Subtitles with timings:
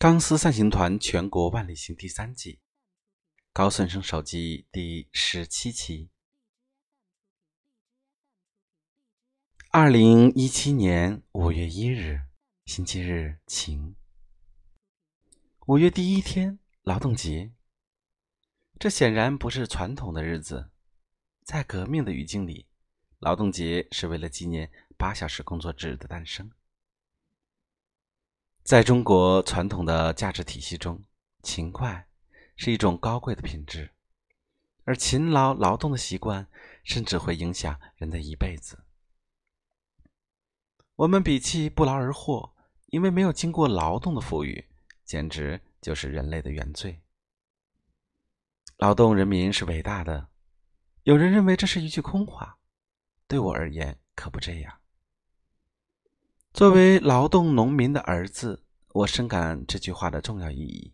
[0.00, 2.58] 钢丝散行团全国万里行第三季，
[3.52, 6.08] 高顺生手机第十七期。
[9.68, 12.22] 二零一七年五月一日，
[12.64, 13.94] 星期日，晴。
[15.66, 17.52] 五月第一天，劳动节。
[18.78, 20.70] 这显然不是传统的日子，
[21.44, 22.66] 在革命的语境里，
[23.18, 26.50] 劳动节是为了纪念八小时工作制的诞生。
[28.62, 31.02] 在中国传统的价值体系中，
[31.42, 32.06] 勤快
[32.56, 33.90] 是一种高贵的品质，
[34.84, 36.46] 而勤劳劳动的习惯
[36.84, 38.84] 甚至会影响人的一辈子。
[40.96, 42.54] 我们比起不劳而获，
[42.86, 44.68] 因为没有经过劳动的富裕，
[45.04, 47.00] 简直就是人类的原罪。
[48.76, 50.28] 劳动人民是伟大的，
[51.02, 52.58] 有人认为这是一句空话，
[53.26, 54.79] 对我而言可不这样。
[56.52, 60.92] 作为劳动农民的儿子，我深感这句话的重要意义。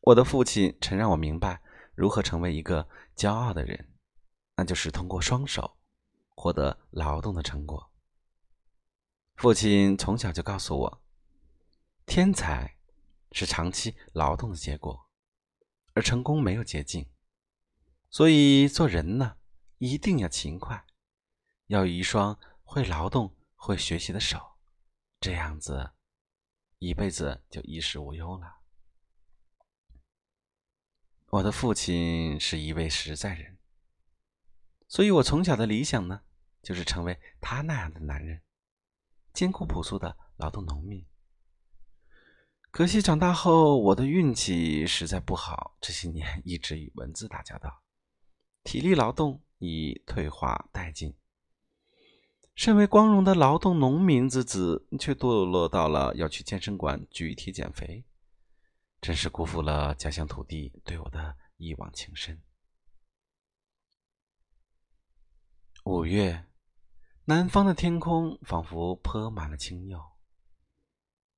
[0.00, 1.60] 我的父亲曾让我明白
[1.94, 3.92] 如何成为一个骄傲的人，
[4.56, 5.76] 那就是通过双手
[6.36, 7.90] 获得劳动的成果。
[9.34, 11.02] 父亲从小就告诉我，
[12.06, 12.76] 天才
[13.32, 15.08] 是长期劳动的结果，
[15.94, 17.06] 而成功没有捷径。
[18.08, 19.36] 所以做人呢，
[19.78, 20.86] 一定要勤快，
[21.66, 23.34] 要有一双会劳动。
[23.64, 24.58] 会学习的手，
[25.20, 25.92] 这样子，
[26.80, 28.58] 一辈子就衣食无忧了。
[31.30, 33.56] 我的父亲是一位实在人，
[34.86, 36.20] 所以我从小的理想呢，
[36.62, 38.42] 就是成为他那样的男人，
[39.32, 41.02] 艰苦朴素的劳动农民。
[42.70, 47.82] 可惜长大后，我的运气实在不好，这些年一直与文字打交道，
[48.62, 51.16] 体力劳动已退化殆尽。
[52.54, 58.04] 身为光荣的劳动农民之子，却堕落到了要去健身馆举铁减肥，
[59.00, 62.40] 真是辜负了家乡土地对我的一往情深。
[65.84, 66.46] 五月，
[67.24, 70.12] 南方的天空仿佛泼满了青釉，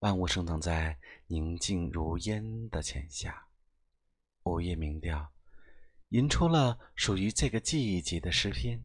[0.00, 0.98] 万物生长在
[1.28, 3.48] 宁静如烟的浅夏，
[4.44, 5.32] 午夜鸣调，
[6.10, 8.84] 吟出了属于这个季节的诗篇。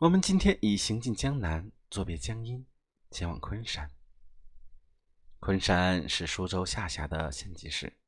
[0.00, 2.64] 我们今天已行进江南，作别江阴，
[3.10, 3.90] 前往昆山。
[5.40, 7.98] 昆山是苏州下辖的县级市，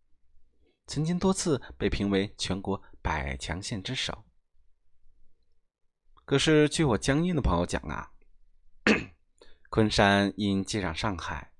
[0.87, 4.23] 曾经多次被评为全国百强县之首。
[6.25, 8.13] 可是，据我江阴的朋友讲啊，
[9.69, 11.53] 昆山因接壤上海，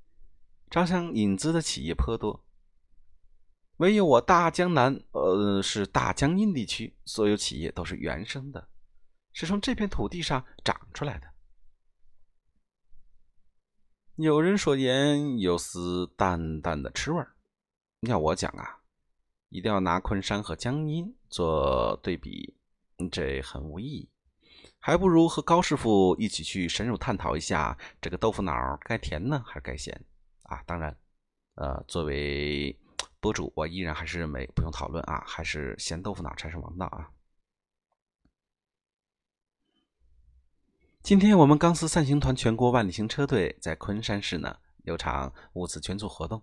[0.71, 2.47] 招商引资的企业颇多，
[3.79, 8.70] 唯有我大江南，呃，是大江阴地区，所有企业都是原生的。
[9.33, 11.29] 是从这片土地上长出来的。
[14.17, 17.35] 有人说盐有丝淡淡的吃味儿，
[18.01, 18.83] 要我讲啊，
[19.49, 22.55] 一定要拿昆山和江阴做对比，
[23.11, 24.11] 这很无意义，
[24.79, 28.53] 还不如和高师傅一起去深入探讨一下这个豆腐脑
[28.83, 29.99] 该甜呢还是该咸
[30.43, 30.63] 啊！
[30.67, 30.95] 当然，
[31.55, 32.79] 呃，作为
[33.21, 37.11] 博主，我依然还是认为不用讨论啊，还是咸豆腐脑才是王道啊。
[41.11, 46.41] 今天我们钢丝散行团全国万里行车队在昆山市呢有场物资捐助活动，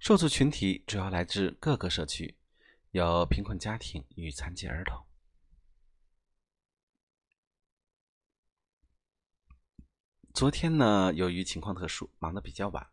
[0.00, 2.38] 受助群体主要来自各个社区，
[2.92, 5.04] 有贫困家庭与残疾儿童。
[10.32, 12.88] 昨天呢，由于情况特殊，忙得比较晚，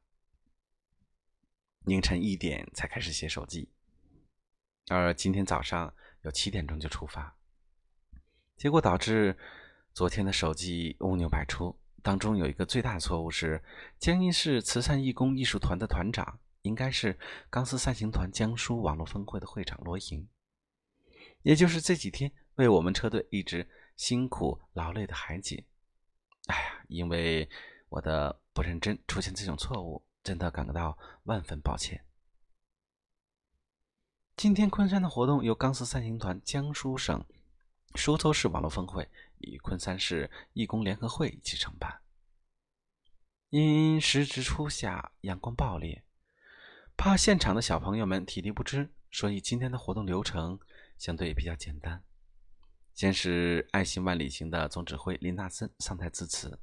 [1.86, 3.72] 凌晨一点才开始写手机，
[4.90, 7.38] 而今天早上有七点钟就出发，
[8.58, 9.40] 结果导致。
[9.94, 13.64] 昨天的手机乌牛百出，当中有一个最大错误是，
[14.00, 20.28] 江阴市慈善义工艺术团的团长应该是钢丝三行团江苏网络分会的会长罗莹，
[21.44, 25.64] 也就是这几天为我们车队一直辛苦劳累的海姐。
[26.48, 27.48] 哎呀，因为
[27.90, 32.04] 我的不认真出现这种错误，真的感到万分抱歉。
[34.36, 37.24] 今天昆山的活动由钢丝三行团江苏省。
[37.96, 39.10] 苏州市网络峰会
[39.40, 42.02] 与昆山市义工联合会一起承办。
[43.50, 46.04] 因时值初夏，阳光暴烈，
[46.98, 50.60] 怕现场的小朋友们体力不支，所以今天的活动流程
[50.98, 52.04] 相对比较简单。
[52.96, 56.60] 先是爱心万里行的总指挥林纳森上台致辞，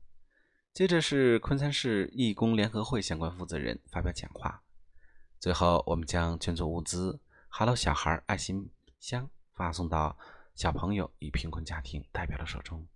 [0.75, 4.63] 接着是昆山市义工联合会相关负责人发表讲话，
[5.39, 8.69] 最后我们将捐助物资 “Hello 小孩”爱心
[8.99, 10.19] 箱发送到。
[10.61, 12.87] 小朋友与贫困家庭代表的手中，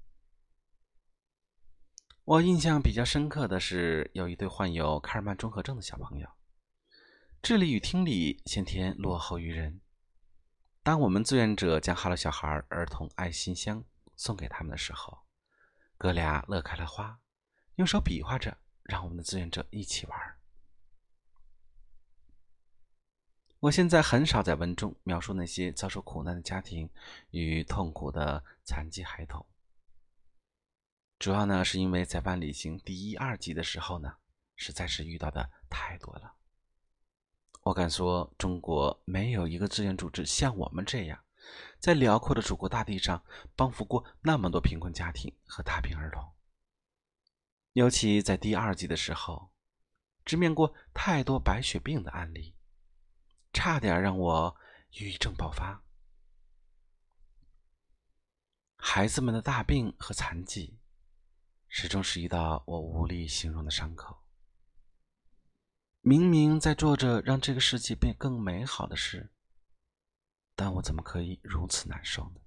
[2.25, 6.29] 我印象比较深刻的是，有一对患有卡尔曼综合症的小朋友，
[7.41, 9.81] 智力与听力先天落后于人。
[10.83, 13.83] 当我们志愿者将哈喽小孩儿童爱心箱
[14.15, 15.21] 送给他们的时候，
[15.97, 17.19] 哥俩乐开了花，
[17.77, 20.21] 用手比划着让我们的志愿者一起玩。
[23.65, 26.91] 我现在很少在文中描述那些遭受苦难的家庭
[27.31, 29.47] 与痛苦的残疾孩童，
[31.19, 34.17] 主要呢是因为在万里行第一、二集的时候呢，
[34.55, 36.35] 实在是遇到的太多了。
[37.63, 41.25] 我敢说，中国没有一个志愿组织像我们这样，
[41.79, 43.25] 在辽阔的祖国大地上
[43.57, 46.23] 帮扶过那么多贫困家庭和大病儿童。
[47.73, 49.51] 尤其在第二季的时候，
[50.23, 52.54] 直面过太多白血病的案例。
[53.55, 54.55] 差点让我
[54.91, 55.83] 抑郁症爆发。
[58.77, 60.77] 孩子们的大病和残疾，
[61.69, 64.19] 始终是一道我无力形容的伤口。
[66.03, 69.33] 明明在做着让这个世界变更美好的事，
[70.55, 72.41] 但我怎么可以如此难受呢？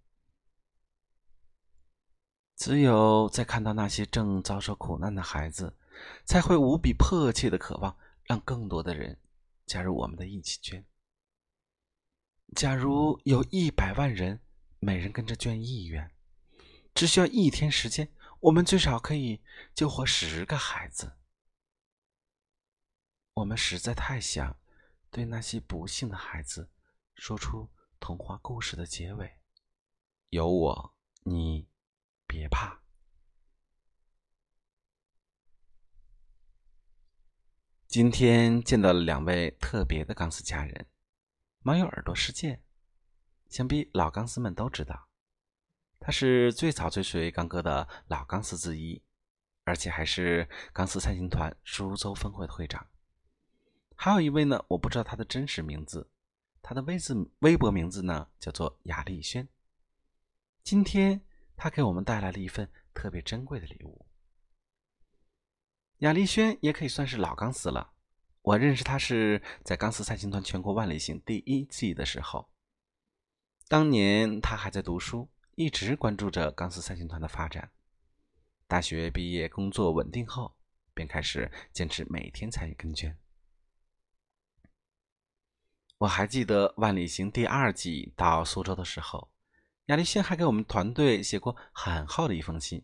[2.55, 5.75] 只有在看到那些正遭受苦难的孩子，
[6.25, 9.19] 才会无比迫切的渴望让更多的人
[9.65, 10.85] 加入我们的一起圈。
[12.55, 14.41] 假如有一百万人，
[14.79, 16.11] 每人跟着捐一元，
[16.95, 19.41] 只需要一天时间，我们最少可以
[19.75, 21.17] 救活十个孩子。
[23.33, 24.59] 我们实在太想
[25.11, 26.71] 对那些不幸的孩子
[27.15, 29.39] 说出童话故事的结尾：
[30.29, 31.67] 有我，你
[32.25, 32.81] 别怕。
[37.87, 40.87] 今天见到了两位特别的钢丝家人。
[41.67, 42.63] 猫有耳朵事件，
[43.49, 45.09] 想必老钢丝们都知道，
[45.99, 49.03] 他是最早追随刚哥的老钢丝之一，
[49.65, 52.87] 而且还是钢丝三星团苏州分会的会长。
[53.97, 56.09] 还有一位呢，我不知道他的真实名字，
[56.61, 59.45] 他的微字微博名字呢叫做雅丽轩。
[60.63, 61.19] 今天
[61.57, 64.05] 他给我们带来了一份特别珍贵的礼物。
[65.97, 67.91] 雅丽轩也可以算是老钢丝了。
[68.47, 72.47] 我认识他是在钢丝三星团全国万里行第一季的时候，
[73.67, 77.69] 当年他还在读书，一直关注着钢丝三星团的发展。
[78.65, 80.55] 大学毕业，工作稳定后，
[80.93, 83.17] 便开始坚持每天参与跟捐。
[85.97, 89.29] 我还记得万里行第二季到苏州的时候，
[89.87, 92.81] 亚丽轩还给我们团队写过很厚的一封信。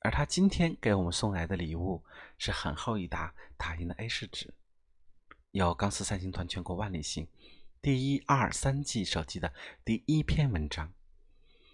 [0.00, 2.04] 而他今天给我们送来的礼物
[2.38, 4.54] 是很厚一沓打印的 A 四纸，
[5.50, 7.26] 有钢丝三星团全国万里行
[7.82, 9.52] 第一、二、三季手机的
[9.84, 10.92] 第一篇文章，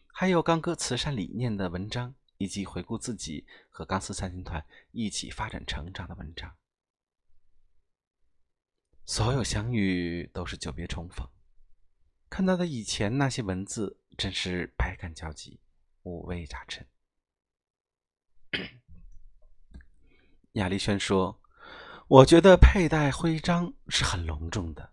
[0.07, 6.57] 还有刚哥慈善理念的文章，以及回顾自己和钢丝三星团一起发展成长的文章。
[9.07, 11.29] 所有相遇都是久别重逢，
[12.31, 15.61] 看到的以前那些文字，真是百感交集，
[16.05, 16.87] 五味杂陈。
[20.53, 21.41] 亚丽轩说
[22.09, 24.93] ：“我觉得佩戴徽章是很隆重的，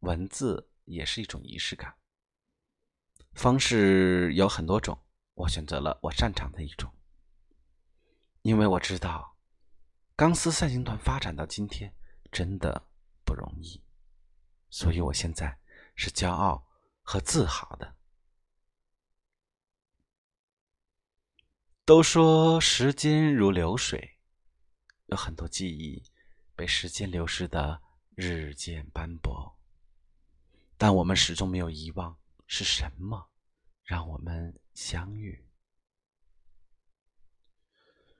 [0.00, 1.94] 文字也是一种仪式感。
[3.34, 4.98] 方式有很多种，
[5.34, 6.92] 我选择了我擅长的一种，
[8.42, 9.36] 因为我知道
[10.16, 11.94] 钢丝赛行团发展到今天
[12.32, 12.88] 真的
[13.24, 13.84] 不容易，
[14.70, 15.58] 所以我现在
[15.94, 16.66] 是骄傲
[17.02, 17.96] 和自豪的。”
[21.88, 24.18] 都说时间如流水，
[25.06, 26.02] 有很多记忆
[26.54, 27.80] 被时间流失的
[28.14, 29.58] 日渐斑驳，
[30.76, 33.30] 但我们始终没有遗忘是什么
[33.84, 35.48] 让我们相遇。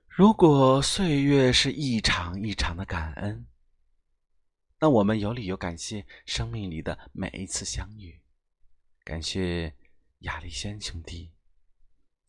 [0.07, 3.45] 如果岁月是一场一场的感恩，
[4.79, 8.19] 那我们有理由感谢生命里的每一次相遇，
[9.03, 9.75] 感谢
[10.21, 11.33] 亚历轩兄弟，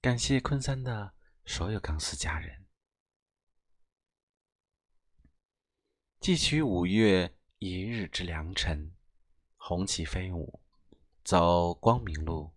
[0.03, 1.15] 感谢昆山的。
[1.45, 2.65] 所有钢丝家人，
[6.21, 8.93] 寄取五月一日之良辰，
[9.57, 10.61] 红旗飞舞，
[11.25, 12.53] 走光明路，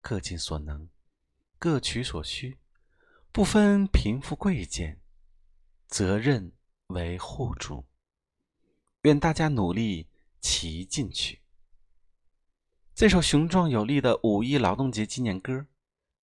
[0.00, 0.88] 各尽所能，
[1.58, 2.58] 各取所需，
[3.32, 5.00] 不分贫富贵贱，
[5.86, 6.52] 责任
[6.86, 7.86] 为互助。
[9.02, 10.08] 愿大家努力
[10.40, 11.42] 齐进取。
[12.94, 15.66] 这首雄壮有力的五一劳动节纪念歌，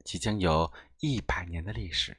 [0.03, 0.71] 即将有。
[0.99, 2.17] 一百年的历史，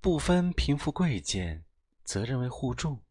[0.00, 1.64] 不分贫富贵贱，
[2.04, 3.02] 责任为互助。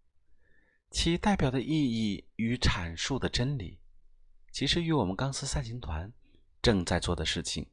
[0.92, 3.82] 其代表的意义与阐述的真理，
[4.54, 6.14] 其实与我们钢丝三行团
[6.62, 7.70] 正在做的事情，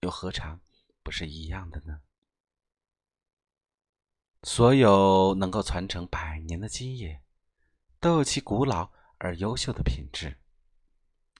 [0.00, 0.60] 又何尝
[1.04, 2.00] 不是一样的呢？
[4.42, 7.22] 所有能够传承百年的基业，
[8.00, 10.36] 都有其古老而优秀的品质。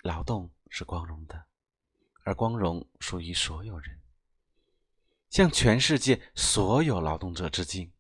[0.03, 1.49] 劳动是光荣的，
[2.25, 4.01] 而光荣属于所有人。
[5.31, 7.93] 向全世界所有劳动者致敬，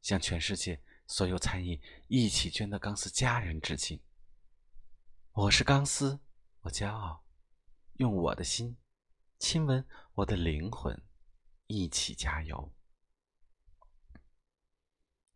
[0.00, 4.00] 向全世界所有参与一起捐的钢丝家人致敬。
[5.32, 6.18] 我是钢丝，
[6.60, 7.24] 我骄傲，
[7.94, 8.76] 用我的心
[9.38, 9.84] 亲吻
[10.14, 11.02] 我的灵魂，
[11.66, 12.72] 一起加油。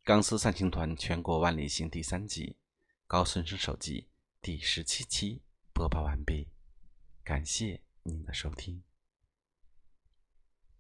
[0.05, 2.57] 钢丝散行团全国万里行第三集，
[3.07, 4.09] 高孙生手记
[4.41, 6.49] 第十七期播报完毕，
[7.23, 8.83] 感谢您的收听。